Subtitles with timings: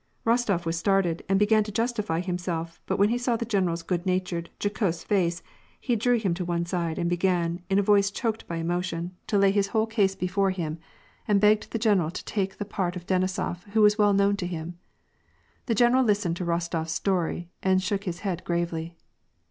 [0.25, 4.03] Rostof was startled, and began to justify himself, but when he saw the general's good
[4.03, 5.43] natured, jocose face,
[5.79, 9.37] he drew him to one side, and began, in a voice choked by emotion, to
[9.37, 9.93] lay his // x 1 IS War and psacb.
[10.01, 10.77] whole cade before him,
[11.27, 14.47] and begged the general to take the part of Denisof, who was well known to
[14.47, 14.79] him.
[15.67, 18.95] The general listened to Kostof s story and shook his head gravely.